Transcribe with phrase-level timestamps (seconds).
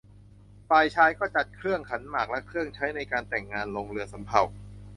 [0.69, 4.41] ฝ่ายชายก็จัดเครื่องขันหมากและเครื่องใช้ในการแต่งงานลงเรือสำเภา